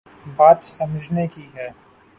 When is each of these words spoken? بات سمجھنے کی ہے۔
بات 0.37 0.63
سمجھنے 0.63 1.27
کی 1.27 1.47
ہے۔ 1.55 1.67